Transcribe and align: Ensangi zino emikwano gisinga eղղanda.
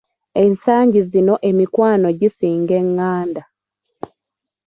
Ensangi 0.43 0.99
zino 1.11 1.35
emikwano 1.49 2.07
gisinga 2.19 2.73
eղղanda. 2.81 3.43